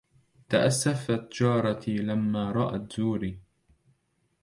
[0.49, 3.39] تأسفت جارتي لما رأت زوري